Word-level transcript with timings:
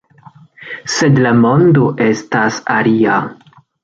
Sed 0.93 1.19
la 1.25 1.33
mondo 1.41 1.83
estas 2.05 2.57
alia. 2.77 3.19